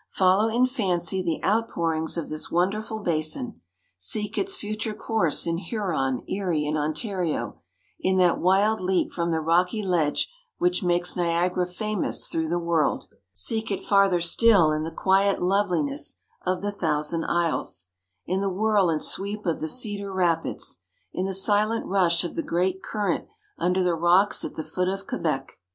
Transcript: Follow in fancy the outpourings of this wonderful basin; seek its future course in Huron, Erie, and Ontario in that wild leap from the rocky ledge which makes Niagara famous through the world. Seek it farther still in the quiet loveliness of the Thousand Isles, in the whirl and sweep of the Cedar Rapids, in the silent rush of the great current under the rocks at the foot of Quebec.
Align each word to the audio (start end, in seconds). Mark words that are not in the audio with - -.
Follow 0.09 0.47
in 0.49 0.65
fancy 0.65 1.21
the 1.21 1.39
outpourings 1.47 2.17
of 2.17 2.27
this 2.27 2.49
wonderful 2.49 2.97
basin; 2.97 3.61
seek 3.99 4.35
its 4.35 4.55
future 4.55 4.95
course 4.95 5.45
in 5.45 5.59
Huron, 5.59 6.23
Erie, 6.27 6.65
and 6.65 6.75
Ontario 6.75 7.61
in 7.99 8.17
that 8.17 8.39
wild 8.39 8.81
leap 8.81 9.11
from 9.11 9.29
the 9.29 9.41
rocky 9.41 9.83
ledge 9.83 10.27
which 10.57 10.81
makes 10.81 11.15
Niagara 11.15 11.67
famous 11.67 12.27
through 12.27 12.49
the 12.49 12.57
world. 12.57 13.09
Seek 13.33 13.69
it 13.69 13.85
farther 13.85 14.19
still 14.21 14.71
in 14.71 14.81
the 14.81 14.89
quiet 14.89 15.39
loveliness 15.39 16.15
of 16.47 16.63
the 16.63 16.71
Thousand 16.71 17.25
Isles, 17.25 17.89
in 18.25 18.41
the 18.41 18.49
whirl 18.49 18.89
and 18.89 19.03
sweep 19.03 19.45
of 19.45 19.59
the 19.59 19.67
Cedar 19.69 20.11
Rapids, 20.11 20.79
in 21.13 21.25
the 21.27 21.31
silent 21.35 21.85
rush 21.85 22.23
of 22.23 22.33
the 22.33 22.41
great 22.41 22.81
current 22.81 23.27
under 23.59 23.83
the 23.83 23.93
rocks 23.93 24.43
at 24.43 24.55
the 24.55 24.63
foot 24.63 24.87
of 24.87 25.05
Quebec. 25.05 25.59